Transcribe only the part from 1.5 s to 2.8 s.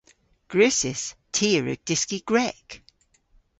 a wrug dyski Grek.